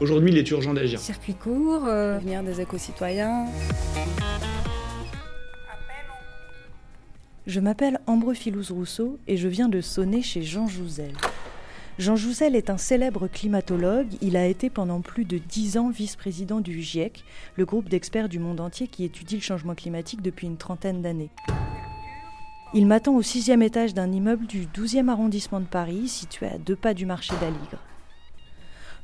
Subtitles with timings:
[0.00, 1.00] Aujourd'hui, il est urgent d'agir.
[1.00, 3.46] Circuit court, euh, venir des éco-citoyens.
[7.48, 11.12] Je m'appelle Ambre Filouz Rousseau et je viens de sonner chez Jean Jouzel.
[11.98, 14.06] Jean Jouzel est un célèbre climatologue.
[14.20, 17.24] Il a été pendant plus de dix ans vice-président du GIEC,
[17.56, 21.30] le groupe d'experts du monde entier qui étudie le changement climatique depuis une trentaine d'années.
[22.72, 26.76] Il m'attend au sixième étage d'un immeuble du 12e arrondissement de Paris, situé à deux
[26.76, 27.82] pas du marché d'Aligre.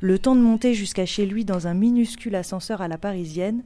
[0.05, 3.63] Le temps de monter jusqu'à chez lui dans un minuscule ascenseur à la parisienne,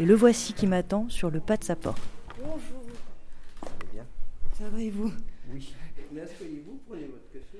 [0.00, 2.02] et le voici qui m'attend sur le pas de sa porte.
[2.36, 2.82] Bonjour.
[3.92, 4.04] Bien.
[4.58, 5.12] Ça va et vous?
[5.52, 5.72] Oui.
[6.12, 7.58] Mais asseyez-vous, prenez votre café.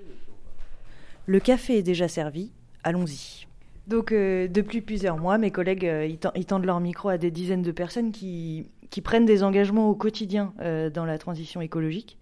[1.26, 2.50] Le café est déjà servi,
[2.82, 3.46] allons-y.
[3.86, 7.62] Donc euh, depuis plusieurs mois, mes collègues euh, ils tendent leur micro à des dizaines
[7.62, 12.18] de personnes qui, qui prennent des engagements au quotidien euh, dans la transition écologique.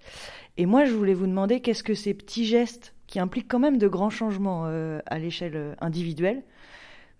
[0.56, 3.78] Et moi, je voulais vous demander qu'est-ce que ces petits gestes qui impliquent quand même
[3.78, 6.42] de grands changements euh, à l'échelle euh, individuelle,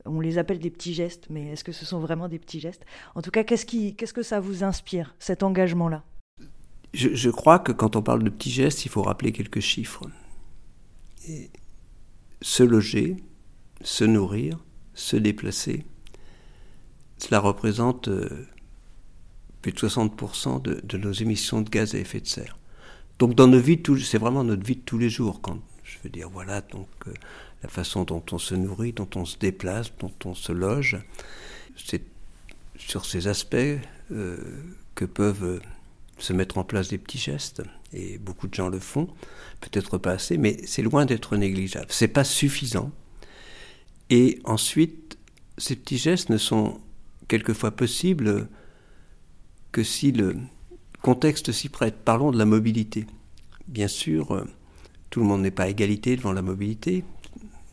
[0.05, 2.85] on les appelle des petits gestes, mais est-ce que ce sont vraiment des petits gestes?
[3.15, 6.03] En tout cas, qu'est-ce, qui, qu'est-ce que ça vous inspire, cet engagement-là?
[6.93, 10.05] Je, crois que quand on parle de petits gestes, il faut rappeler quelques chiffres.
[12.43, 13.17] Se loger,
[13.81, 14.59] se nourrir,
[14.93, 15.87] se déplacer,
[17.17, 18.11] cela représente
[19.63, 22.59] plus de 60% de, nos émissions de gaz à effet de serre.
[23.19, 25.41] Donc dans nos vies, c'est vraiment notre vie de tous les jours.
[25.41, 27.13] Quand je veux dire, voilà, donc euh,
[27.63, 30.99] la façon dont on se nourrit, dont on se déplace, dont on se loge,
[31.77, 32.03] c'est
[32.77, 33.57] sur ces aspects
[34.11, 34.37] euh,
[34.95, 35.61] que peuvent euh,
[36.19, 37.63] se mettre en place des petits gestes.
[37.93, 39.09] Et beaucoup de gens le font,
[39.61, 41.87] peut-être pas assez, mais c'est loin d'être négligeable.
[41.91, 42.91] C'est pas suffisant.
[44.11, 45.19] Et ensuite,
[45.59, 46.81] ces petits gestes ne sont
[47.29, 48.49] quelquefois possibles
[49.73, 50.37] que si le
[51.03, 51.97] contexte s'y prête.
[52.05, 53.07] Parlons de la mobilité.
[53.69, 54.45] Bien sûr,
[55.11, 57.05] tout le monde n'est pas à égalité devant la mobilité.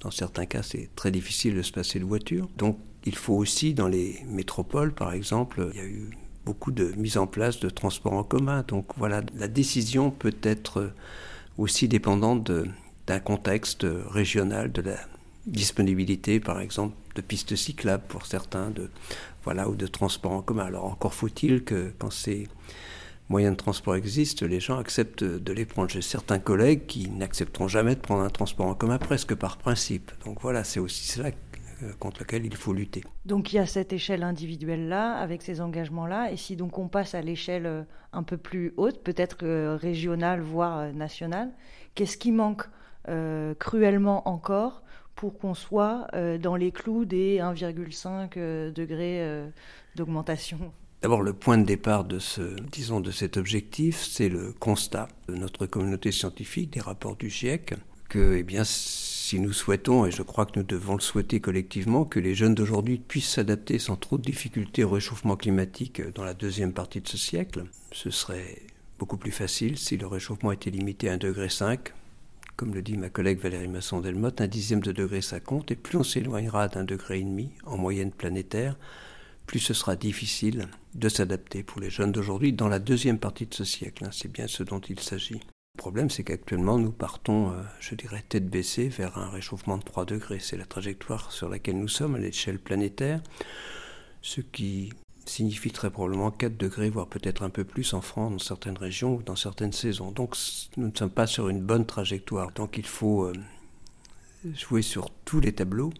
[0.01, 2.49] Dans certains cas, c'est très difficile de se passer de voiture.
[2.57, 6.09] Donc, il faut aussi, dans les métropoles, par exemple, il y a eu
[6.45, 8.63] beaucoup de mise en place de transports en commun.
[8.67, 10.91] Donc, voilà, la décision peut être
[11.57, 12.51] aussi dépendante
[13.07, 14.97] d'un contexte régional, de la
[15.49, 18.89] disponibilité, par exemple, de pistes cyclables pour certains, de,
[19.43, 20.65] voilà, ou de transports en commun.
[20.65, 22.47] Alors, encore faut-il que quand ces
[23.29, 25.89] moyens de transport existent, les gens acceptent de les prendre.
[25.89, 30.11] J'ai certains collègues qui n'accepteront jamais de prendre un transport en commun presque par principe.
[30.25, 31.31] Donc voilà, c'est aussi cela
[31.99, 33.03] contre lequel il faut lutter.
[33.25, 37.15] Donc il y a cette échelle individuelle-là, avec ces engagements-là, et si donc on passe
[37.15, 39.45] à l'échelle un peu plus haute, peut-être
[39.75, 41.51] régionale, voire nationale,
[41.95, 42.63] qu'est-ce qui manque
[43.07, 44.83] euh, cruellement encore
[45.19, 49.43] pour qu'on soit euh, dans les clous des 1,5 euh, degrés
[49.95, 50.71] d'augmentation
[51.01, 55.35] D'abord, le point de départ de ce, disons, de cet objectif, c'est le constat de
[55.35, 57.73] notre communauté scientifique, des rapports du GIEC,
[58.07, 62.05] que, eh bien, si nous souhaitons, et je crois que nous devons le souhaiter collectivement,
[62.05, 66.33] que les jeunes d'aujourd'hui puissent s'adapter sans trop de difficultés au réchauffement climatique dans la
[66.33, 68.61] deuxième partie de ce siècle, ce serait
[68.97, 71.47] beaucoup plus facile si le réchauffement était limité à 1,5 degré.
[72.59, 75.97] Comme le dit ma collègue Valérie Masson-Delmotte, un dixième de degré ça compte, et plus
[75.97, 78.75] on s'éloignera d'un degré et demi en moyenne planétaire,
[79.45, 83.53] plus ce sera difficile de s'adapter pour les jeunes d'aujourd'hui dans la deuxième partie de
[83.53, 84.03] ce siècle.
[84.03, 85.35] Hein, c'est bien ce dont il s'agit.
[85.35, 89.83] Le problème, c'est qu'actuellement, nous partons, euh, je dirais, tête baissée vers un réchauffement de
[89.83, 90.39] 3 degrés.
[90.39, 93.21] C'est la trajectoire sur laquelle nous sommes à l'échelle planétaire,
[94.21, 94.91] ce qui
[95.29, 99.15] signifie très probablement 4 degrés, voire peut-être un peu plus en France, dans certaines régions
[99.15, 100.11] ou dans certaines saisons.
[100.11, 100.35] Donc
[100.77, 102.51] nous ne sommes pas sur une bonne trajectoire.
[102.51, 103.33] Donc il faut euh,
[104.53, 105.91] jouer sur tous les tableaux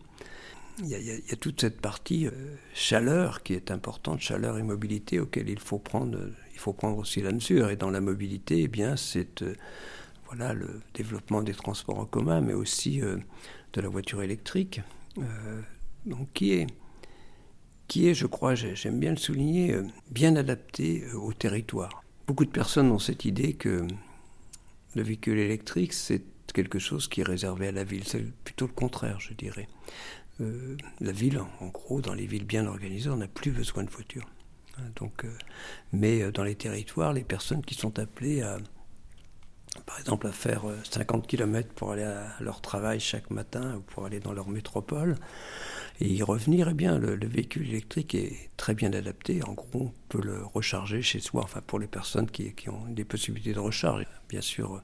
[0.84, 2.32] il y, a, toute cette partie euh,
[2.74, 6.18] chaleur qui est importante, chaleur et mobilité, auquel il faut prendre,
[6.54, 7.70] il faut prendre aussi la mesure.
[7.70, 9.56] Et dans la mobilité, eh bien, c'est euh,
[10.28, 13.18] voilà le développement des transports en commun, mais aussi euh,
[13.74, 14.82] de la voiture électrique,
[16.06, 16.68] donc qui est
[17.90, 19.76] qui est, je crois, j'aime bien le souligner,
[20.12, 22.04] bien adapté au territoire.
[22.26, 23.86] Beaucoup de personnes ont cette idée que
[24.96, 28.04] le véhicule électrique, c'est quelque chose qui est réservé à la ville.
[28.06, 29.68] C'est plutôt le contraire, je dirais.
[30.42, 33.90] Euh, la ville, en gros, dans les villes bien organisées, on n'a plus besoin de
[33.90, 34.26] voiture.
[34.96, 35.38] Donc, euh,
[35.92, 38.58] mais euh, dans les territoires, les personnes qui sont appelées à,
[39.86, 44.06] par exemple, à faire 50 km pour aller à leur travail chaque matin ou pour
[44.06, 45.16] aller dans leur métropole,
[46.02, 49.44] et y revenir, eh bien, le, véhicule électrique est très bien adapté.
[49.44, 53.04] En gros, on peut le recharger chez soi, enfin pour les personnes qui, ont des
[53.04, 54.06] possibilités de recharge.
[54.30, 54.82] Bien sûr,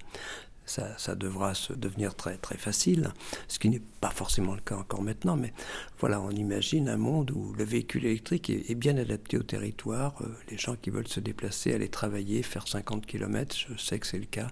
[0.66, 3.14] ça, devra se devenir très, très facile,
[3.48, 5.54] ce qui n'est pas forcément le cas encore maintenant, mais
[6.00, 10.36] voilà, on imagine un monde où le véhicule électrique est, bien adapté au territoire, euh,
[10.50, 14.20] les gens qui veulent se déplacer, aller travailler, faire 50 km, je sais que c'est
[14.20, 14.50] le cas.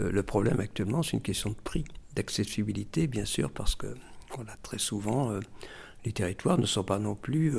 [0.00, 1.84] Euh, le problème actuellement, c'est une question de prix,
[2.14, 3.94] d'accessibilité, bien sûr, parce que
[4.62, 5.40] très souvent, euh,
[6.04, 7.52] les territoires ne sont pas non plus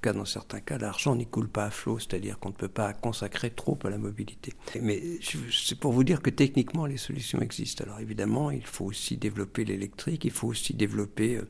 [0.00, 2.92] cas, dans certains cas, l'argent n'y coule pas à flot, c'est-à-dire qu'on ne peut pas
[2.92, 4.54] consacrer trop à la mobilité.
[4.80, 5.02] Mais
[5.50, 7.84] c'est pour vous dire que techniquement, les solutions existent.
[7.84, 11.48] Alors évidemment, il faut aussi développer l'électrique, il faut aussi développer euh,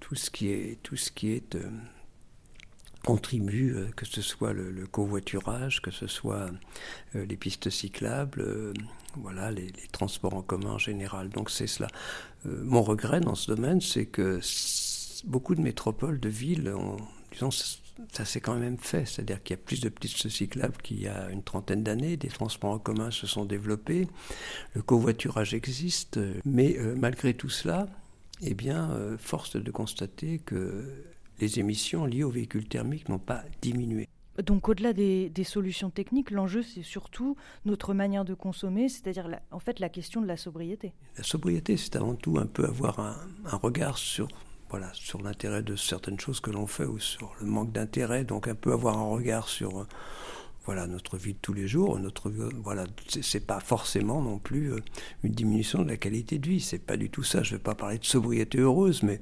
[0.00, 1.56] tout ce qui est, tout ce qui est
[3.06, 6.50] euh, contribue, euh, que ce soit le, covoiturage, que ce soit
[7.14, 8.74] les pistes cyclables,
[9.16, 11.28] voilà, les, transports en commun en général.
[11.30, 11.88] Donc c'est cela.
[12.44, 14.40] mon regret dans ce domaine, c'est que
[15.24, 16.72] beaucoup de métropoles, de villes
[17.32, 17.50] disons,
[18.12, 19.06] ça s'est quand même fait.
[19.06, 22.16] C'est-à-dire qu'il y a plus de pistes cyclables qu'il y a une trentaine d'années.
[22.16, 24.06] Des transports en commun se sont développés.
[24.74, 26.18] Le covoiturage existe.
[26.44, 27.86] Mais euh, malgré tout cela,
[28.42, 30.84] eh bien, euh, force de constater que
[31.40, 34.08] les émissions liées aux véhicules thermiques n'ont pas diminué.
[34.44, 39.80] Donc au-delà des, solutions techniques, l'enjeu c'est surtout notre manière de consommer, c'est-à-dire en fait
[39.80, 40.92] la question de la sobriété.
[41.16, 44.28] La sobriété, c'est avant tout un peu avoir un regard sur
[44.68, 48.48] voilà, sur l'intérêt de certaines choses que l'on fait ou sur le manque d'intérêt, donc
[48.48, 49.86] un peu avoir un regard sur euh,
[50.64, 51.98] voilà notre vie de tous les jours.
[51.98, 54.80] Notre voilà, c'est pas forcément non plus euh,
[55.22, 56.60] une diminution de la qualité de vie.
[56.60, 57.42] C'est pas du tout ça.
[57.42, 59.20] Je vais pas parler de sobriété heureuse, mais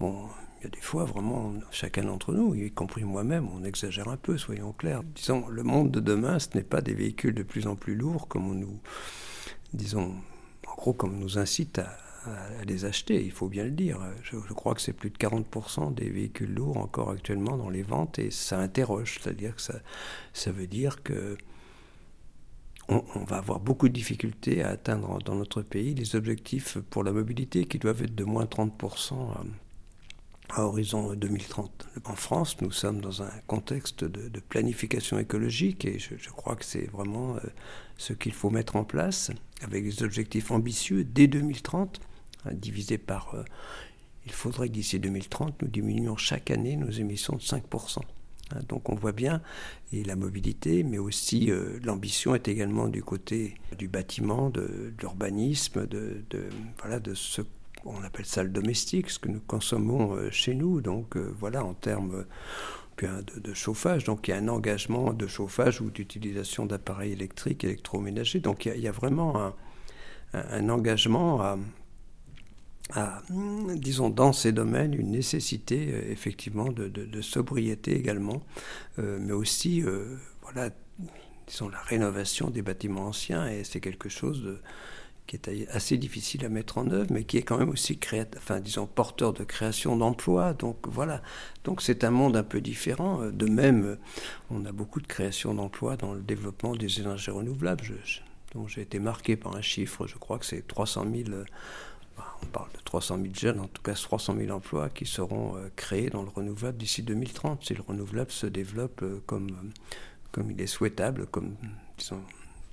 [0.00, 0.26] bon,
[0.62, 4.16] il y a des fois vraiment chacun d'entre nous, y compris moi-même, on exagère un
[4.16, 4.38] peu.
[4.38, 5.02] Soyons clairs.
[5.02, 8.28] Disons, le monde de demain, ce n'est pas des véhicules de plus en plus lourds
[8.28, 8.78] comme on nous,
[9.74, 10.14] disons,
[10.68, 11.96] en gros, comme on nous incite à
[12.64, 13.98] les acheter, il faut bien le dire.
[14.22, 18.20] Je, crois que c'est plus de 40% des véhicules lourds encore actuellement dans les ventes
[18.20, 19.18] et ça interroge.
[19.20, 19.80] C'est-à-dire que ça,
[20.32, 21.36] ça veut dire que
[22.88, 27.10] on, va avoir beaucoup de difficultés à atteindre dans notre pays les objectifs pour la
[27.10, 29.34] mobilité qui doivent être de moins 30%
[30.52, 31.88] à, horizon 2030.
[32.04, 36.90] En France, nous sommes dans un contexte de, planification écologique et je, crois que c'est
[36.90, 37.40] vraiment euh,
[37.96, 39.30] ce qu'il faut mettre en place
[39.62, 42.00] avec des objectifs ambitieux dès 2030
[42.44, 43.34] Hein, divisé par...
[43.34, 43.44] Euh,
[44.24, 47.98] il faudrait que d'ici 2030, nous diminuions chaque année nos émissions de 5%.
[48.50, 49.42] Hein, donc on voit bien,
[49.92, 55.86] et la mobilité, mais aussi euh, l'ambition est également du côté du bâtiment, de, l'urbanisme,
[55.86, 56.24] de,
[56.80, 57.42] voilà, de ce
[57.82, 60.80] qu'on appelle ça le domestique, ce que nous consommons euh, chez nous.
[60.80, 62.24] Donc voilà, en termes
[62.98, 68.40] de, chauffage, donc il y a un engagement de chauffage ou d'utilisation d'appareils électriques, électroménagers.
[68.40, 69.52] Donc il y a, vraiment
[70.34, 71.56] un, engagement à,
[73.76, 78.42] disons, dans ces domaines, une nécessité euh, effectivement de, sobriété également,
[78.98, 80.70] euh, mais aussi, euh, voilà,
[81.46, 84.58] disons, la rénovation des bâtiments anciens, et c'est quelque chose de,
[85.26, 87.98] qui est assez difficile à mettre en œuvre, mais qui est quand même aussi
[88.94, 90.52] porteur de création d'emplois.
[90.52, 91.22] Donc voilà,
[91.64, 93.30] donc c'est un monde un peu différent.
[93.30, 93.98] De même,
[94.50, 97.84] on a beaucoup de création d'emplois dans le développement des énergies renouvelables.
[98.54, 101.44] donc j'ai été marqué par un chiffre, je crois que c'est 300 000
[102.42, 105.68] on parle de 300 000 jeunes, en tout cas 300 000 emplois qui seront euh,
[105.76, 109.72] créés dans le renouvelable d'ici 2030, si le renouvelable se développe euh, comme,
[110.30, 111.54] comme il est souhaitable, comme,
[111.98, 112.22] disons,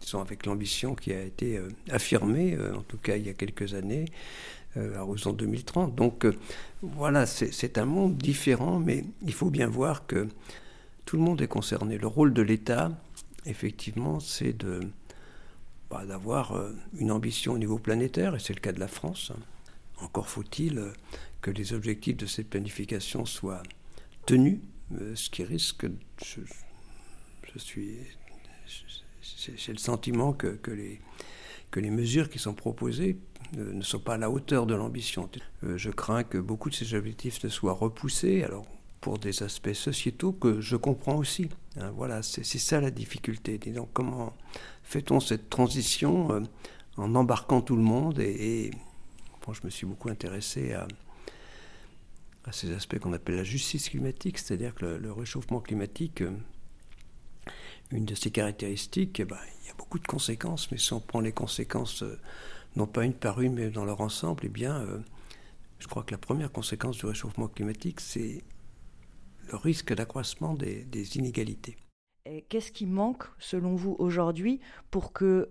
[0.01, 4.05] disons avec l'ambition qui a été affirmée, en tout cas il y a quelques années,
[4.75, 5.95] à l'horizon 2030.
[5.95, 6.25] Donc
[6.81, 10.27] voilà, c'est un monde différent, mais il faut bien voir que
[11.05, 11.97] tout le monde est concerné.
[11.97, 12.91] Le rôle de l'État,
[13.45, 14.81] effectivement, c'est de
[15.89, 19.31] bah, d'avoir euh, une ambition au niveau planétaire, et c'est le cas de la France.
[20.01, 20.93] Encore faut-il euh,
[21.41, 23.63] que les objectifs de cette planification soient
[24.27, 24.59] tenus,
[24.93, 25.87] euh, ce qui risque,
[26.23, 26.41] je
[27.57, 27.97] suis,
[29.55, 33.17] j'ai le sentiment que, les, mesures qui sont proposées
[33.53, 35.29] ne sont pas à la hauteur de l'ambition.
[35.63, 38.43] Je crains que beaucoup de ces objectifs ne soient repoussés.
[38.43, 38.65] Alors,
[39.01, 41.49] pour des aspects sociétaux que je comprends aussi.
[41.77, 43.57] Hein, voilà, c'est ça la difficulté.
[43.57, 44.33] Disons, comment
[44.83, 46.41] fait-on cette transition euh,
[46.97, 48.71] en embarquant tout le monde Et,
[49.51, 50.87] je me suis beaucoup intéressé à,
[52.51, 56.29] ces aspects qu'on appelle la justice climatique, c'est-à-dire que le, réchauffement climatique, euh,
[57.91, 60.99] une de ses caractéristiques, eh ben, il y a beaucoup de conséquences, mais si on
[60.99, 62.19] prend les conséquences, euh,
[62.75, 64.85] non pas une par une, mais dans leur ensemble, eh bien,
[65.79, 68.43] je crois que la première conséquence du réchauffement climatique, c'est
[69.51, 71.77] le risque d'accroissement des, inégalités.
[72.47, 74.59] Qu'est-ce qui manque, selon vous, aujourd'hui
[74.91, 75.49] pour que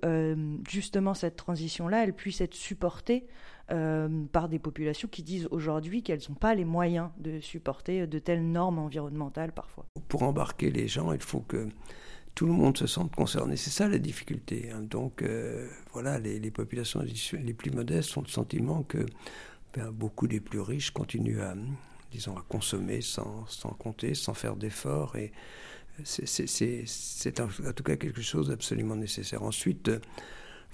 [0.69, 3.27] justement cette transition-là, elle puisse être supportée
[3.67, 8.49] par des populations qui disent aujourd'hui qu'elles n'ont pas les moyens de supporter de telles
[8.49, 9.87] normes environnementales parfois?
[10.09, 11.69] Pour embarquer les gens, il faut que
[12.39, 13.57] tout le monde se sente concerné.
[13.57, 14.71] C'est ça la difficulté.
[14.71, 14.83] Hein.
[14.83, 15.25] Donc
[15.93, 17.03] voilà, les, populations
[17.33, 19.05] les plus modestes ont le sentiment que
[19.75, 21.57] ben, beaucoup des plus riches continuent à,
[22.13, 25.17] disons, à consommer sans, sans compter, sans faire d'efforts.
[25.17, 25.33] Et
[26.05, 29.43] c'est en, tout cas quelque chose d'absolument nécessaire.
[29.43, 29.99] Ensuite, euh,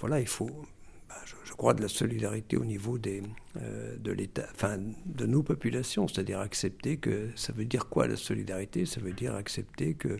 [0.00, 0.66] voilà, il faut,
[1.08, 3.22] ben, je, crois, de la solidarité au niveau des,
[3.56, 8.16] euh, de l'État, enfin, de nos populations, c'est-à-dire accepter que ça veut dire quoi la
[8.16, 8.84] solidarité?
[8.84, 10.18] Ça veut dire accepter que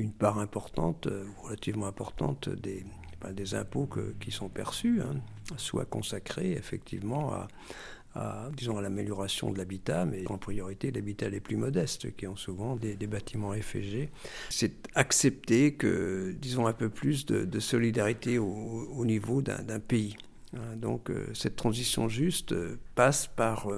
[0.00, 2.84] une part importante, euh, relativement importante des,
[3.32, 3.88] des impôts
[4.18, 5.16] qui sont perçus, hein,
[5.56, 7.48] soit consacrés effectivement à
[8.56, 12.76] disons, à l'amélioration de l'habitat, mais en priorité l'habitat les plus modestes, qui ont souvent
[12.76, 14.08] des, bâtiments FG.
[14.48, 20.16] C'est accepter que, disons, un peu plus de, solidarité au, niveau d'un pays.
[20.56, 23.68] Hein, donc euh, cette transition juste euh, passe par,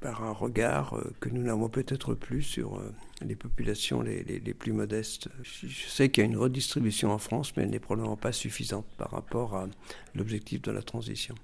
[0.00, 2.82] par un regard que nous n'avons peut-être plus sur
[3.20, 5.28] les populations les, les, plus modestes.
[5.42, 8.86] Je sais qu'il y a une redistribution en France, mais elle n'est probablement pas suffisante
[8.96, 9.68] par rapport à
[10.14, 11.34] l'objectif de la transition.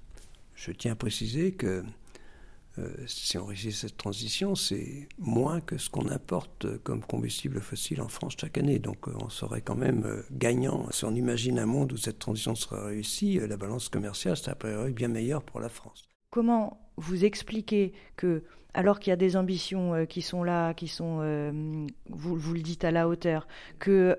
[0.55, 1.83] Je tiens à préciser que
[2.79, 8.01] euh, si on réussit cette transition, c'est moins que ce qu'on importe comme combustible fossile
[8.01, 8.79] en France chaque année.
[8.79, 10.89] Donc euh, on serait quand même euh, gagnant.
[10.91, 14.55] Si on imagine un monde où cette transition serait réussie, la balance commerciale serait
[14.91, 16.03] bien meilleure pour la France.
[16.29, 21.19] Comment vous expliquez que, alors qu'il y a des ambitions qui sont là, qui sont,
[22.09, 23.47] vous, vous, le dites à la hauteur,
[23.83, 24.15] qu'il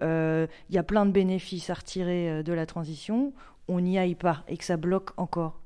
[0.70, 3.32] y a plein de bénéfices à retirer de la transition,
[3.68, 5.60] on n'y aille pas et que ça bloque encore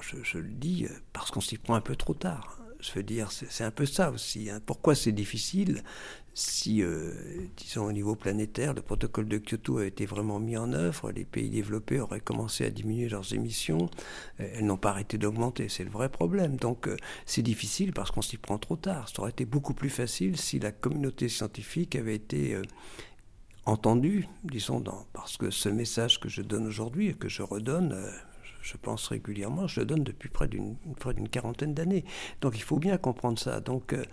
[0.00, 2.58] je, le dis euh, parce qu'on s'y prend un peu trop tard.
[2.80, 4.50] Je veux dire, c'est un peu ça aussi.
[4.50, 4.60] Hein.
[4.64, 5.82] Pourquoi c'est difficile
[6.34, 7.12] si, euh,
[7.56, 11.24] disons, au niveau planétaire, le protocole de Kyoto a été vraiment mis en œuvre, les
[11.24, 13.88] pays développés auraient commencé à diminuer leurs émissions,
[14.40, 16.56] euh, elles n'ont pas arrêté d'augmenter, c'est le vrai problème.
[16.56, 16.90] Donc
[17.24, 19.08] c'est difficile parce qu'on s'y prend trop tard.
[19.08, 22.60] Ça aurait été beaucoup plus facile si la communauté scientifique avait été
[23.64, 27.96] entendue, disons, parce que ce message que je donne aujourd'hui et que je redonne,
[28.66, 32.04] je pense régulièrement, je le donne depuis près d'une quarantaine d'années.
[32.40, 33.60] Donc il faut bien comprendre ça.
[33.60, 34.04] Donc euh,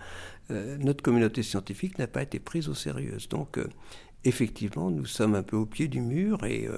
[0.51, 3.17] euh, notre communauté scientifique n'a pas été prise au sérieux.
[3.31, 3.67] Donc euh,
[4.23, 6.69] effectivement, nous sommes un peu au pied du mur et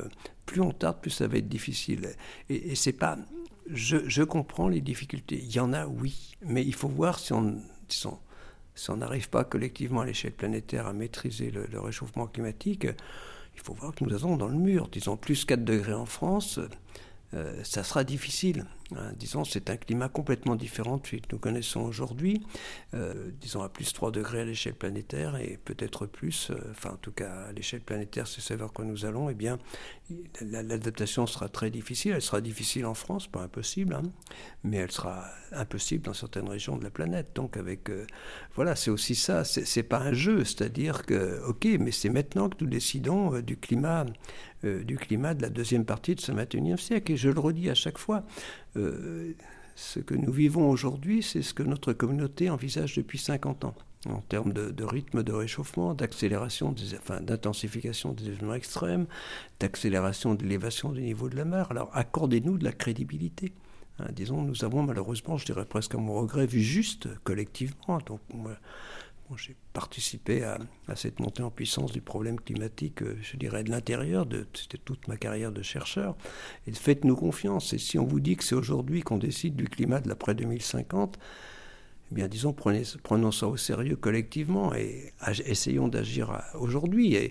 [0.45, 2.15] plus on tarde, plus ça va être difficile.
[2.49, 3.17] Et, c'est pas,
[3.69, 5.39] je, comprends les difficultés.
[5.43, 7.57] Il y en a, oui, mais il faut voir si on,
[7.89, 8.07] si
[8.89, 12.87] on n'arrive pas collectivement à l'échelle planétaire à maîtriser le, le réchauffement climatique.
[13.53, 16.59] Il faut voir que nous avons dans le mur, disons plus 4 degrés en France.
[17.35, 18.65] Euh, ça sera difficile.
[18.95, 19.11] Hein.
[19.15, 22.45] disons, c'est un climat complètement différent de celui que nous connaissons aujourd'hui.
[22.93, 26.97] Euh, disons à plus 3 degrés à l'échelle planétaire et peut-être plus, euh, enfin en
[26.97, 29.57] tout cas à l'échelle planétaire, c'est vers quoi nous allons, eh bien
[30.41, 32.13] l'adaptation sera très difficile.
[32.15, 34.03] Elle sera difficile en France, pas impossible, hein,
[34.63, 37.29] mais elle sera impossible dans certaines régions de la planète.
[37.35, 37.89] Donc avec,
[38.53, 42.57] voilà, c'est aussi ça, c'est pas un jeu, c'est-à-dire que, ok, mais c'est maintenant que
[42.61, 44.05] nous décidons du climat
[44.65, 47.11] euh, du climat de la deuxième partie de ce XXIe siècle.
[47.11, 48.23] Et je le redis à chaque fois,
[48.77, 49.33] euh,
[49.75, 53.75] ce que nous vivons aujourd'hui, c'est ce que notre communauté envisage depuis 50 ans
[54.07, 59.07] en termes de, rythme de réchauffement, d'accélération, enfin, d'intensification des événements extrêmes,
[59.59, 61.71] d'accélération de l'élévation du niveau de la mer.
[61.71, 63.53] Alors accordez-nous de la crédibilité.
[63.99, 67.99] Hein, disons, nous avons malheureusement, je dirais presque à mon regret, vu juste collectivement.
[69.35, 70.59] J'ai participé à,
[70.95, 75.17] cette montée en puissance du problème climatique, euh, je dirais, de l'intérieur, c'était toute ma
[75.17, 76.15] carrière de chercheur.
[76.67, 77.73] Et faites-nous confiance.
[77.73, 81.17] Et si on vous dit que c'est aujourd'hui qu'on décide du climat de l'après 2050,
[82.11, 85.11] eh bien, disons, prenez, prenons ça au sérieux collectivement et
[85.45, 87.17] essayons d'agir aujourd'hui.
[87.17, 87.27] Euh,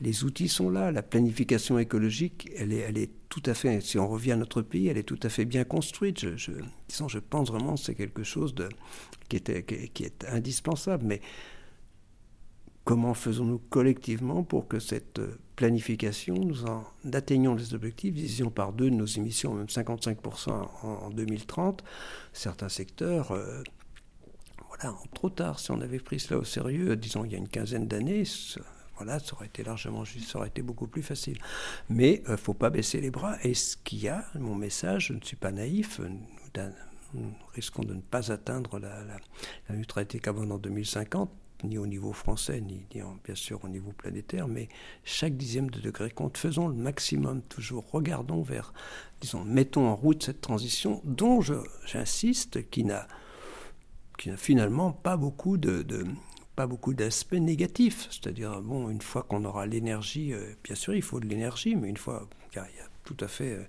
[0.00, 0.92] les outils sont là.
[0.92, 4.98] La planification écologique, elle est, tout à fait, si on revient à notre pays, elle
[4.98, 6.36] est tout à fait bien construite.
[6.36, 6.52] Je,
[6.88, 8.54] disons, je pense vraiment que c'est quelque chose
[9.28, 11.04] qui, est, indispensable.
[11.06, 11.20] Mais
[12.84, 15.20] comment faisons-nous collectivement pour que cette
[15.56, 20.50] planification, nous en atteignions les objectifs, division par deux de nos émissions, même 55%
[20.82, 21.84] en, 2030
[22.32, 23.32] Certains secteurs...
[23.32, 23.62] Euh,
[24.68, 25.58] voilà, trop tard.
[25.58, 28.24] Si on avait pris cela au sérieux, disons il y a une quinzaine d'années,
[29.00, 31.38] voilà, ça aurait été largement juste, ça aurait été beaucoup plus facile.
[31.88, 33.36] Mais il euh, ne faut pas baisser les bras.
[33.42, 36.02] Et ce qu'il y a, mon message, je ne suis pas naïf,
[37.14, 39.02] nous, risquons de ne pas atteindre la,
[39.70, 41.30] neutralité carbone en 2050
[41.64, 44.68] ni au niveau français, ni, bien sûr au niveau planétaire, mais
[45.04, 46.38] chaque dixième de degré compte.
[46.38, 47.90] Faisons le maximum toujours.
[47.90, 48.72] Regardons vers,
[49.20, 51.40] disons, mettons en route cette transition dont
[51.86, 53.06] j'insiste, qui n'a
[54.20, 55.82] qui n'a finalement pas beaucoup de,
[56.56, 58.08] pas beaucoup d'aspects négatifs.
[58.10, 60.32] C'est-à-dire, bon, une fois qu'on aura l'énergie,
[60.64, 63.66] bien sûr, il faut de l'énergie, mais une fois, il y a tout à fait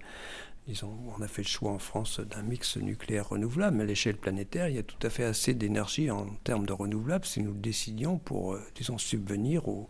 [0.67, 4.17] disons, on a fait le choix en France d'un mix nucléaire renouvelable, mais à l'échelle
[4.17, 7.53] planétaire, il y a tout à fait assez d'énergie en termes de renouvelables si nous
[7.53, 9.87] le décidions pour, euh, disons, subvenir aux,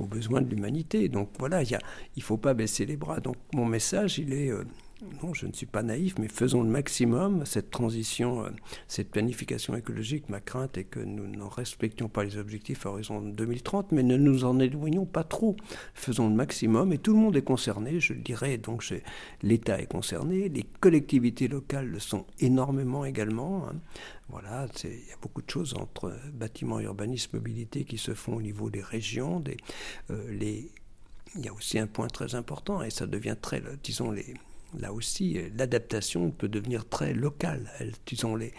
[0.00, 1.08] besoins de l'humanité.
[1.08, 1.78] Donc voilà, il
[2.16, 3.20] ne faut pas baisser les bras.
[3.20, 4.50] Donc mon message, il est...
[5.02, 7.44] Non, je ne suis pas naïf, mais faisons le maximum.
[7.44, 8.50] Cette transition, euh,
[8.88, 13.20] cette planification écologique, ma crainte est que nous n'en respections pas les objectifs à horizon
[13.20, 15.54] 2030, mais ne nous en éloignons pas trop.
[15.92, 18.56] Faisons le maximum et tout le monde est concerné, je le dirais.
[18.56, 18.90] Donc
[19.42, 23.68] l'État est concerné, les collectivités locales le sont énormément également.
[23.68, 23.74] Hein.
[24.30, 28.42] Voilà, il y a beaucoup de choses entre bâtiments, urbanisme, mobilité qui se font au
[28.42, 29.44] niveau des régions,
[30.10, 30.70] euh,
[31.34, 34.34] il y a aussi un point très important, et ça devient très, disons, les,
[34.78, 37.70] là aussi, l'adaptation peut devenir très locale.
[38.06, 38.52] disons, les,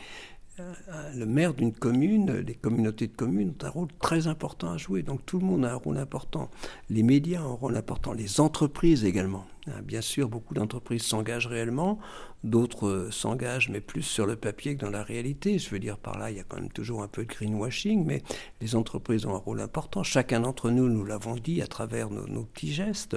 [0.59, 0.73] euh,
[1.13, 5.03] le maire d'une commune, les communautés de communes ont un rôle très important à jouer.
[5.03, 6.49] Donc tout le monde a un rôle important.
[6.89, 8.13] Les médias ont un rôle important.
[8.13, 9.45] Les entreprises également.
[9.67, 11.99] Hein, bien sûr, beaucoup d'entreprises s'engagent réellement.
[12.43, 15.59] D'autres euh, s'engagent, mais plus sur le papier que dans la réalité.
[15.59, 18.03] Je veux dire, par là, il y a quand même toujours un peu de greenwashing,
[18.03, 18.23] mais
[18.59, 20.01] les entreprises ont un rôle important.
[20.01, 23.15] Chacun d'entre nous, nous l'avons dit à travers nos, nos petits gestes.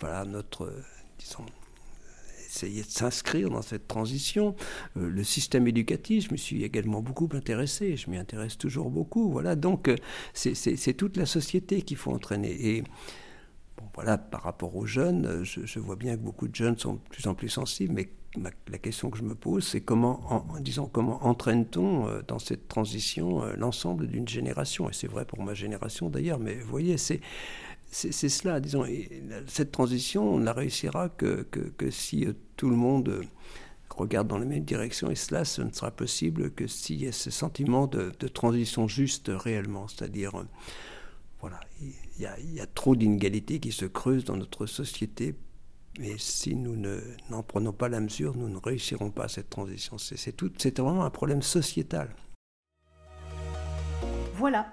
[0.00, 0.82] Voilà notre, euh,
[1.16, 1.46] disons,
[2.52, 4.54] essayer de s'inscrire dans cette transition.
[4.96, 9.30] Euh, le système éducatif, je me suis également beaucoup intéressé, je m'y intéresse toujours beaucoup.
[9.30, 9.96] Voilà, donc euh,
[10.34, 12.50] c'est toute la société qu'il faut entraîner.
[12.50, 16.76] Et bon, voilà, par rapport aux jeunes, euh, je, vois bien que beaucoup de jeunes
[16.76, 18.10] sont de plus en plus sensibles, mais
[18.70, 24.06] la question que je me pose, c'est comment, en, comment entraîne-t-on dans cette transition l'ensemble
[24.06, 24.88] d'une génération?
[24.88, 27.20] Et c'est vrai pour ma génération d'ailleurs, mais vous voyez, c'est
[27.94, 28.86] c'est cela, disons.
[29.46, 31.46] cette transition, on ne la réussira que,
[31.90, 33.22] si euh, tout le monde euh,
[33.90, 35.10] regarde dans la même direction.
[35.10, 39.30] Et cela, ce ne sera possible que s'il y a ce sentiment de, transition juste
[39.32, 39.88] réellement.
[39.88, 40.44] C'est-à-dire, euh,
[41.40, 45.34] voilà, il y, a, trop d'inégalités qui se creusent dans notre société.
[46.00, 46.76] Et si nous
[47.28, 49.98] n'en prenons pas la mesure, nous ne réussirons pas cette transition.
[49.98, 52.16] C'est vraiment un problème sociétal.
[54.36, 54.72] Voilà,